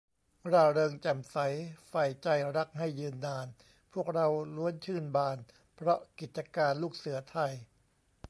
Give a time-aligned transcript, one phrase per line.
[0.51, 1.37] ร่าเริงแจ่มใส
[1.87, 3.47] ใฝ่ใจรักให้ยืนนาน
[3.93, 5.37] พวกเราล้วนชื่นบาน
[5.75, 7.53] เพราะกิจการลูกเสือไทย